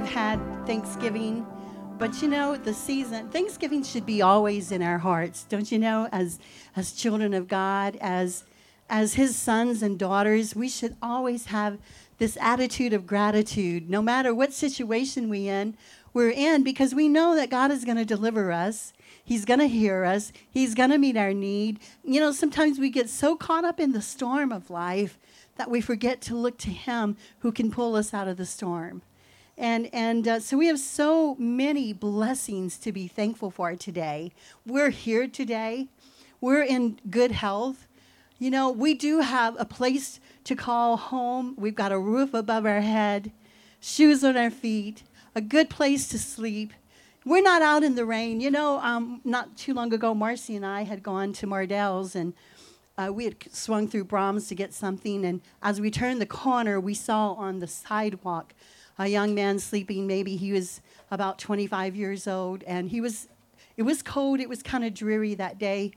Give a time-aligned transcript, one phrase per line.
[0.00, 1.44] we've had Thanksgiving,
[1.98, 3.28] but you know the season.
[3.30, 6.08] Thanksgiving should be always in our hearts, don't you know?
[6.12, 6.38] As
[6.76, 8.44] as children of God, as
[8.88, 11.78] as His sons and daughters, we should always have
[12.18, 15.76] this attitude of gratitude, no matter what situation we in
[16.14, 18.92] we're in, because we know that God is going to deliver us.
[19.24, 20.32] He's going to hear us.
[20.48, 21.80] He's going to meet our need.
[22.04, 25.18] You know, sometimes we get so caught up in the storm of life
[25.56, 29.02] that we forget to look to Him who can pull us out of the storm.
[29.58, 34.30] And, and uh, so we have so many blessings to be thankful for today.
[34.64, 35.88] We're here today.
[36.40, 37.88] We're in good health.
[38.38, 41.56] You know, we do have a place to call home.
[41.58, 43.32] We've got a roof above our head,
[43.80, 45.02] shoes on our feet,
[45.34, 46.72] a good place to sleep.
[47.24, 48.40] We're not out in the rain.
[48.40, 52.32] You know, um, not too long ago, Marcy and I had gone to Mardel's and
[52.96, 56.80] uh, we had swung through Braum's to get something, and as we turned the corner,
[56.80, 58.54] we saw on the sidewalk
[58.98, 60.06] a young man sleeping.
[60.06, 63.28] Maybe he was about 25 years old, and he was.
[63.76, 64.40] It was cold.
[64.40, 65.92] It was kind of dreary that day,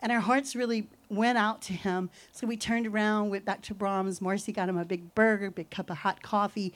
[0.00, 2.10] and our hearts really went out to him.
[2.32, 4.20] So we turned around, went back to Braum's.
[4.20, 6.72] Marcy got him a big burger, big cup of hot coffee.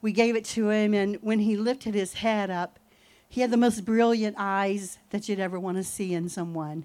[0.00, 2.80] We gave it to him, and when he lifted his head up,
[3.28, 6.84] he had the most brilliant eyes that you'd ever want to see in someone.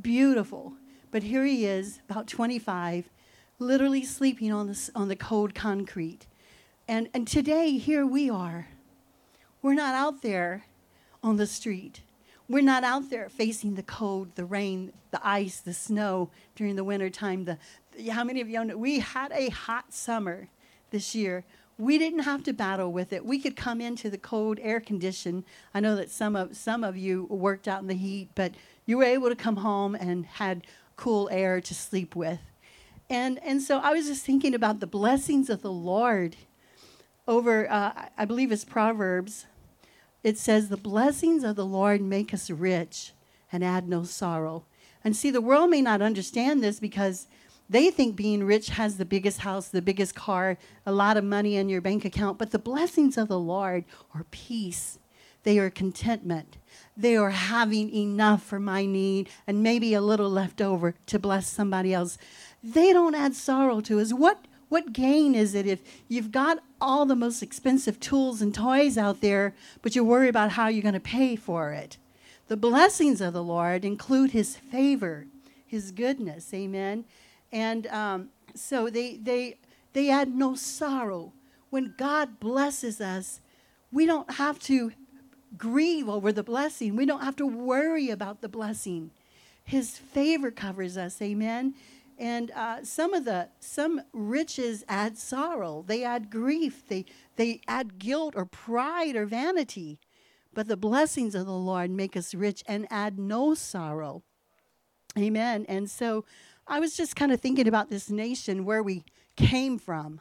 [0.00, 0.72] Beautiful.
[1.10, 3.08] But here he is, about 25,
[3.58, 6.26] literally sleeping on the, on the cold concrete.
[6.88, 8.68] And, and today, here we are.
[9.60, 10.66] We're not out there
[11.20, 12.02] on the street.
[12.48, 16.84] We're not out there facing the cold, the rain, the ice, the snow during the
[16.84, 17.44] winter time.
[17.44, 17.58] The,
[17.90, 20.48] the, how many of you know we had a hot summer
[20.90, 21.44] this year?
[21.76, 23.26] We didn't have to battle with it.
[23.26, 25.44] We could come into the cold air condition.
[25.74, 28.52] I know that some of some of you worked out in the heat, but
[28.86, 32.38] you were able to come home and had cool air to sleep with.
[33.10, 36.36] And, and so I was just thinking about the blessings of the Lord
[37.26, 39.46] over, uh, I believe it's Proverbs.
[40.22, 43.12] It says, The blessings of the Lord make us rich
[43.52, 44.64] and add no sorrow.
[45.04, 47.28] And see, the world may not understand this because
[47.68, 51.56] they think being rich has the biggest house, the biggest car, a lot of money
[51.56, 52.38] in your bank account.
[52.38, 54.98] But the blessings of the Lord are peace,
[55.42, 56.58] they are contentment,
[56.96, 61.46] they are having enough for my need and maybe a little left over to bless
[61.46, 62.18] somebody else.
[62.62, 64.12] They don't add sorrow to us.
[64.12, 68.98] What what gain is it if you've got all the most expensive tools and toys
[68.98, 71.98] out there, but you worry about how you're going to pay for it?
[72.48, 75.26] The blessings of the Lord include His favor,
[75.66, 77.04] His goodness, Amen.
[77.52, 79.56] And um, so they they
[79.92, 81.32] they add no sorrow.
[81.70, 83.40] When God blesses us,
[83.92, 84.92] we don't have to
[85.56, 86.96] grieve over the blessing.
[86.96, 89.10] We don't have to worry about the blessing.
[89.64, 91.20] His favor covers us.
[91.20, 91.74] Amen.
[92.18, 95.84] And uh, some of the some riches add sorrow.
[95.86, 96.86] They add grief.
[96.88, 97.04] They
[97.36, 99.98] they add guilt or pride or vanity.
[100.54, 104.22] But the blessings of the Lord make us rich and add no sorrow.
[105.18, 105.66] Amen.
[105.68, 106.24] And so
[106.66, 109.04] I was just kind of thinking about this nation where we
[109.36, 110.20] came from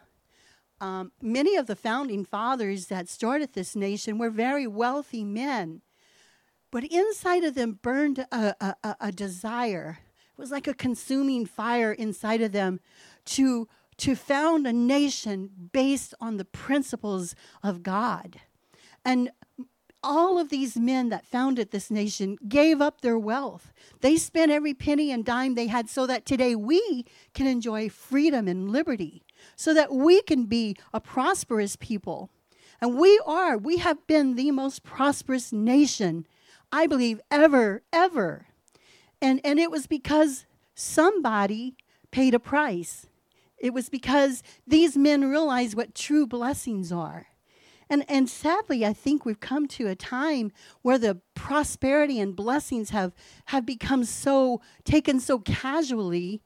[0.81, 5.81] um, many of the founding fathers that started this nation were very wealthy men,
[6.71, 9.99] but inside of them burned a, a, a desire.
[10.37, 12.79] Was like a consuming fire inside of them
[13.25, 18.41] to, to found a nation based on the principles of God.
[19.05, 19.31] And
[20.05, 23.73] all of these men that founded this nation gave up their wealth.
[24.01, 28.47] They spent every penny and dime they had so that today we can enjoy freedom
[28.47, 29.23] and liberty
[29.55, 32.29] so that we can be a prosperous people.
[32.81, 36.27] And we are, we have been the most prosperous nation,
[36.71, 38.47] I believe, ever, ever.
[39.25, 41.75] And, and it was because somebody
[42.11, 43.07] paid a price.
[43.57, 47.25] It was because these men realized what true blessings are.
[47.89, 50.51] And, and sadly, I think we've come to a time
[50.83, 53.13] where the prosperity and blessings have,
[53.45, 56.43] have become so taken so casually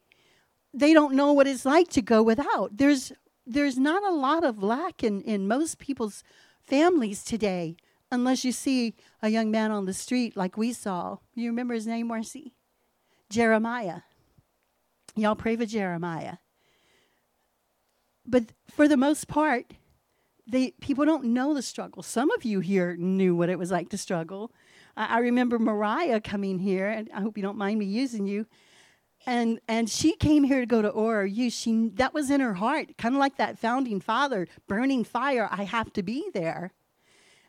[0.74, 2.77] they don't know what it's like to go without.
[2.77, 3.12] There's
[3.45, 6.24] there's not a lot of lack in, in most people's
[6.62, 7.75] families today,
[8.12, 8.94] unless you see
[9.24, 11.18] a young man on the street like we saw.
[11.33, 12.53] You remember his name, Marcy?
[13.29, 14.01] Jeremiah.
[15.15, 16.37] Y'all pray for Jeremiah.
[18.25, 19.73] But for the most part,
[20.47, 22.03] they people don't know the struggle.
[22.03, 24.51] Some of you here knew what it was like to struggle.
[24.95, 28.45] I, I remember Mariah coming here, and I hope you don't mind me using you
[29.25, 31.51] and and she came here to go to ORU.
[31.51, 35.47] She that was in her heart, kind of like that founding father, burning fire.
[35.51, 36.71] I have to be there,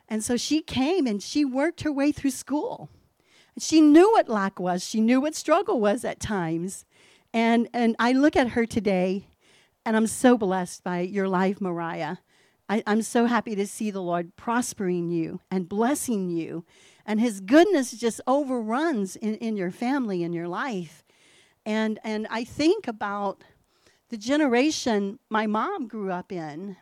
[0.07, 2.89] and so she came and she worked her way through school.
[3.59, 4.83] She knew what lack was.
[4.83, 6.85] She knew what struggle was at times,
[7.33, 9.27] and and I look at her today,
[9.85, 12.17] and I'm so blessed by your life, Mariah.
[12.71, 16.63] I, I'm so happy to see the Lord prospering you and blessing you.
[17.05, 21.03] And his goodness just overruns in, in your family, in your life.
[21.65, 23.43] And, and I think about
[24.07, 26.77] the generation my mom grew up in.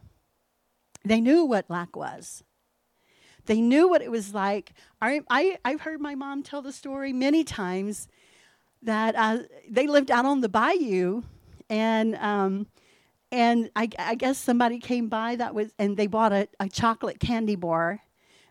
[1.04, 2.44] They knew what lack was.
[3.46, 4.74] They knew what it was like.
[5.02, 8.08] I, I, I've heard my mom tell the story many times
[8.82, 9.40] that uh,
[9.70, 11.24] they lived out on the bayou,
[11.70, 12.68] and um,
[13.32, 17.20] and I, I, guess somebody came by that was, and they bought a, a chocolate
[17.20, 18.02] candy bar,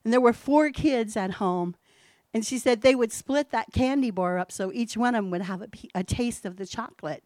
[0.04, 1.74] and there were four kids at home,
[2.32, 5.30] and she said they would split that candy bar up so each one of them
[5.30, 7.24] would have a, a taste of the chocolate.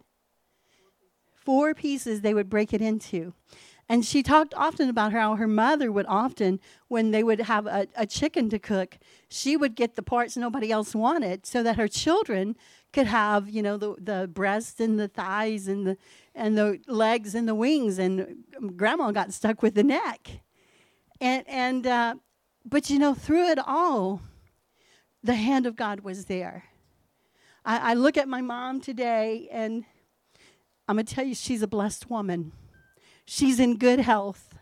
[1.34, 3.34] Four pieces they would break it into.
[3.92, 7.86] And she talked often about how her mother would often, when they would have a,
[7.94, 8.96] a chicken to cook,
[9.28, 12.56] she would get the parts nobody else wanted so that her children
[12.94, 15.98] could have, you know, the, the breast and the thighs and the,
[16.34, 17.98] and the legs and the wings.
[17.98, 18.44] And
[18.76, 20.40] grandma got stuck with the neck.
[21.20, 22.14] And, and uh,
[22.64, 24.22] but, you know, through it all,
[25.22, 26.64] the hand of God was there.
[27.62, 29.84] I, I look at my mom today, and
[30.88, 32.52] I'm going to tell you, she's a blessed woman.
[33.24, 34.54] She's in good health.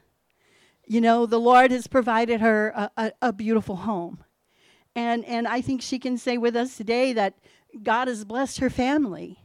[0.87, 4.25] You know, the Lord has provided her a, a, a beautiful home.
[4.95, 7.35] And, and I think she can say with us today that
[7.83, 9.39] God has blessed her family,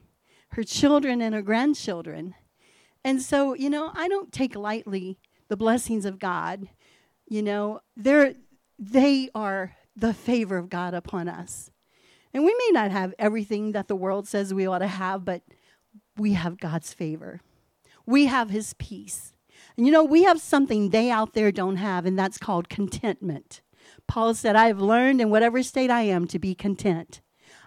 [0.49, 2.33] her children, and her grandchildren.
[3.03, 6.67] And so, you know, I don't take lightly the blessings of God.
[7.27, 8.33] You know, they're,
[8.79, 11.69] they are the favor of God upon us.
[12.33, 15.43] And we may not have everything that the world says we ought to have, but
[16.17, 17.41] we have God's favor.
[18.05, 19.33] We have His peace.
[19.77, 23.61] And you know, we have something they out there don't have, and that's called contentment.
[24.07, 27.21] Paul said, I have learned in whatever state I am to be content.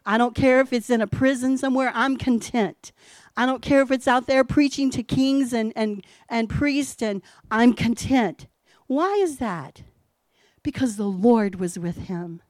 [0.06, 2.93] I don't care if it's in a prison somewhere, I'm content.
[3.37, 7.23] I don't care if it's out there preaching to kings and, and, and priests, and
[7.50, 8.46] I'm content.
[8.87, 9.82] Why is that?
[10.62, 12.43] Because the Lord was with him.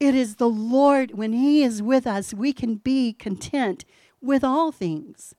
[0.00, 3.84] It is the Lord, when He is with us, we can be content
[4.20, 5.34] with all things.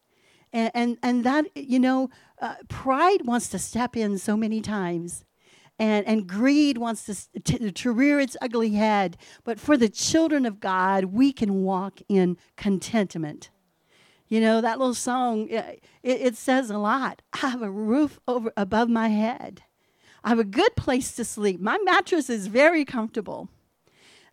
[0.51, 2.09] And, and, and that, you know,
[2.41, 5.25] uh, pride wants to step in so many times
[5.79, 9.17] and, and greed wants to, to, to, rear its ugly head.
[9.43, 13.49] But for the children of God, we can walk in contentment.
[14.27, 17.21] You know, that little song, it, it says a lot.
[17.33, 19.63] I have a roof over above my head.
[20.23, 21.59] I have a good place to sleep.
[21.61, 23.49] My mattress is very comfortable.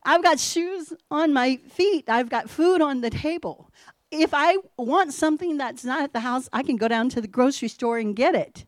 [0.04, 2.08] I've got shoes on my feet.
[2.08, 3.70] I've got food on the table.
[4.10, 7.28] If I want something that's not at the house, I can go down to the
[7.28, 8.66] grocery store and get it.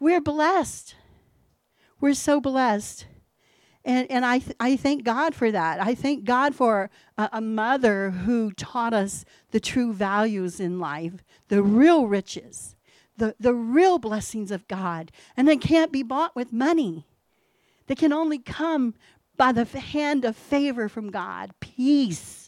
[0.00, 0.94] We're blessed.
[2.00, 3.06] We're so blessed.
[3.84, 5.80] And, and I, th- I thank God for that.
[5.80, 11.24] I thank God for a, a mother who taught us the true values in life,
[11.48, 12.76] the real riches,
[13.16, 15.10] the, the real blessings of God.
[15.36, 17.06] And they can't be bought with money,
[17.86, 18.94] they can only come
[19.36, 21.52] by the hand of favor from God.
[21.60, 22.39] Peace.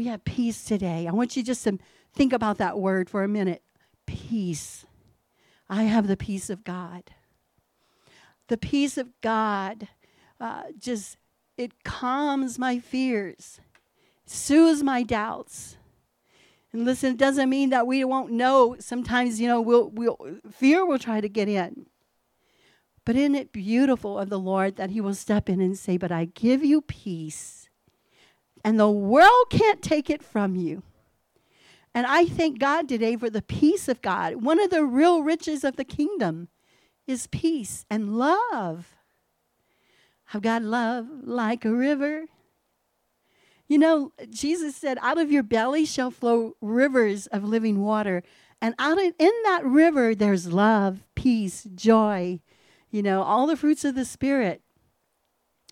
[0.00, 1.06] We have peace today.
[1.06, 1.78] I want you just to
[2.14, 3.62] think about that word for a minute
[4.06, 4.86] peace.
[5.68, 7.10] I have the peace of God
[8.50, 9.88] the peace of God
[10.40, 11.16] uh, just
[11.58, 13.60] it calms my fears,
[14.26, 15.76] soothes my doubts.
[16.72, 18.76] And listen, it doesn't mean that we won't know.
[18.78, 20.16] Sometimes, you know, we'll, we'll
[20.50, 21.86] fear will try to get in.
[23.04, 26.10] But isn't it beautiful of the Lord that He will step in and say, But
[26.10, 27.59] I give you peace,
[28.64, 30.82] and the world can't take it from you.
[31.94, 35.64] And I thank God today for the peace of God, one of the real riches
[35.64, 36.48] of the kingdom
[37.06, 38.96] is peace and love.
[40.32, 42.26] I've got love like a river.
[43.66, 48.22] You know, Jesus said, out of your belly shall flow rivers of living water.
[48.62, 52.40] And out of, in that river, there's love, peace, joy,
[52.90, 54.62] you know, all the fruits of the Spirit.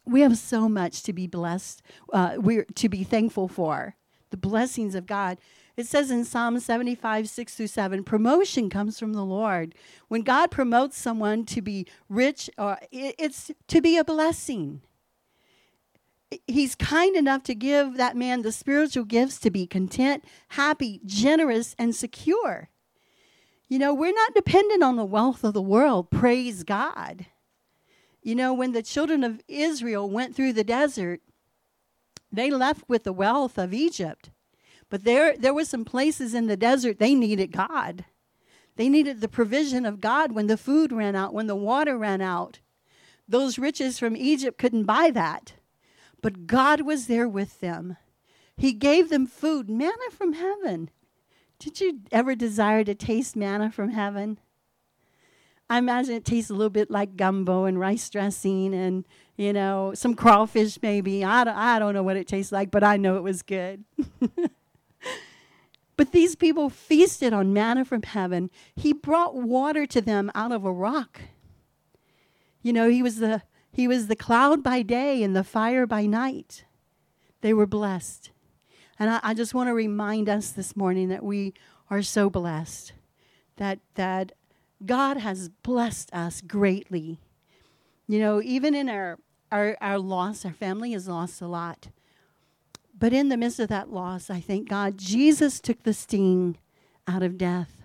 [0.08, 1.82] We have so much to be blessed,
[2.14, 3.94] uh, we're to be thankful for,
[4.30, 5.36] the blessings of God.
[5.76, 9.74] It says in Psalm 75, 6 through 7, promotion comes from the Lord.
[10.08, 14.80] When God promotes someone to be rich, or it's to be a blessing.
[16.46, 21.76] He's kind enough to give that man the spiritual gifts to be content, happy, generous,
[21.78, 22.70] and secure.
[23.68, 26.10] You know, we're not dependent on the wealth of the world.
[26.10, 27.26] Praise God.
[28.28, 31.22] You know, when the children of Israel went through the desert,
[32.30, 34.28] they left with the wealth of Egypt.
[34.90, 38.04] But there, there were some places in the desert they needed God.
[38.76, 42.20] They needed the provision of God when the food ran out, when the water ran
[42.20, 42.60] out.
[43.26, 45.54] Those riches from Egypt couldn't buy that.
[46.20, 47.96] But God was there with them.
[48.58, 50.90] He gave them food, manna from heaven.
[51.58, 54.38] Did you ever desire to taste manna from heaven?
[55.70, 59.04] I imagine it tastes a little bit like gumbo and rice dressing and,
[59.36, 61.24] you know, some crawfish maybe.
[61.24, 63.84] I don't, I don't know what it tastes like, but I know it was good.
[65.96, 68.50] but these people feasted on manna from heaven.
[68.74, 71.20] He brought water to them out of a rock.
[72.62, 76.06] You know, he was the he was the cloud by day and the fire by
[76.06, 76.64] night.
[77.42, 78.30] They were blessed.
[78.98, 81.54] And I, I just want to remind us this morning that we
[81.90, 82.92] are so blessed.
[83.56, 84.32] That that
[84.84, 87.18] God has blessed us greatly.
[88.06, 89.18] You know, even in our,
[89.50, 91.88] our, our loss, our family has lost a lot.
[92.96, 96.56] But in the midst of that loss, I thank God Jesus took the sting
[97.06, 97.82] out of death.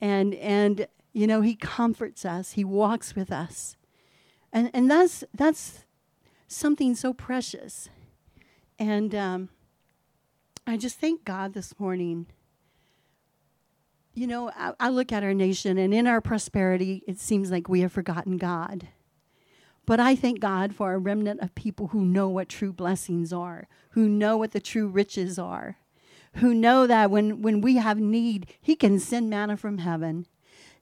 [0.00, 3.76] And, and you know, He comforts us, He walks with us.
[4.52, 5.84] And, and that's, that's
[6.48, 7.88] something so precious.
[8.78, 9.48] And um,
[10.66, 12.26] I just thank God this morning
[14.16, 17.68] you know, I, I, look at our nation, and in our prosperity, it seems like
[17.68, 18.88] we have forgotten God.
[19.84, 23.68] But I thank God for a remnant of people who know what true blessings are,
[23.90, 25.76] who know what the true riches are,
[26.36, 30.26] who know that when, when we have need, He can send manna from heaven.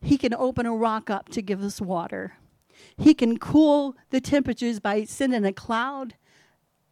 [0.00, 2.34] He can open a rock up to give us water.
[2.96, 6.14] He can cool the temperatures by sending a cloud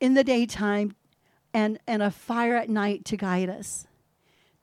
[0.00, 0.96] in the daytime
[1.54, 3.86] and, and a fire at night to guide us.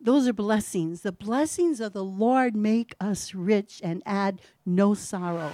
[0.02, 1.02] Those are blessings.
[1.02, 5.52] The blessings of the Lord make us rich and add no sorrow.